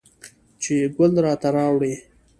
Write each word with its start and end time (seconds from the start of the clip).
چې 0.61 0.75
ګل 0.95 1.13
راته 1.25 1.49
راوړي 1.55 1.93